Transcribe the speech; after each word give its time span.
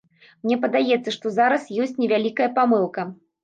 Мне 0.45 0.57
падаецца, 0.63 1.13
што 1.17 1.35
зараз 1.37 1.69
ёсць 1.87 1.95
невялікая 2.03 2.51
памылка. 2.61 3.11